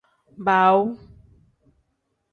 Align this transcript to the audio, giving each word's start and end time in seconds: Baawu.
Baawu. 0.45 0.83